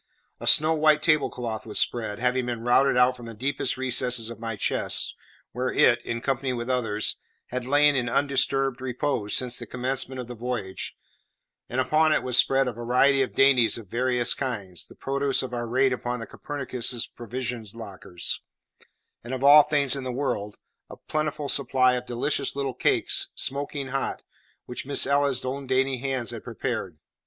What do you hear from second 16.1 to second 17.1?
the Copernicus's